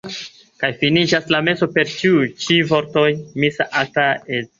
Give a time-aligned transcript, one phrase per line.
[0.61, 3.05] Kaj finiĝas la meso per tuj ĉi vortoj:
[3.45, 4.07] "Missa acta
[4.39, 4.49] est.